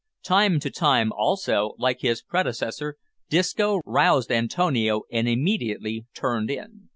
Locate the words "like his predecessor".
1.77-2.97